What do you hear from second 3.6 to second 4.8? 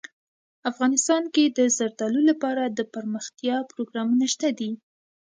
پروګرامونه شته دي.